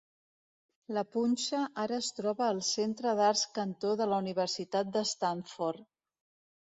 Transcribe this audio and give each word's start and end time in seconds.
La 0.97 1.01
punxa 1.15 1.59
ara 1.83 1.99
es 2.05 2.09
troba 2.19 2.47
al 2.53 2.61
Centre 2.69 3.13
d'Arts 3.19 3.45
Cantor 3.61 4.01
de 4.01 4.11
la 4.15 4.21
Universitat 4.25 4.91
de 4.97 5.05
Stanford. 5.15 5.87